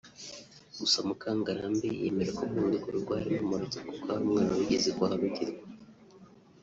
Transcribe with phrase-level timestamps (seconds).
[0.79, 5.65] Gusa Mukangarambe yemera ko muri urwo rugo harimo amarozi kuko hari umwana wigeze kuharogerwa